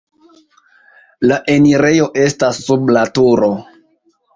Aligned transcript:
La 1.29 1.39
enirejo 1.57 2.11
estas 2.25 2.67
sub 2.67 2.95
la 2.99 3.09
turo. 3.21 3.57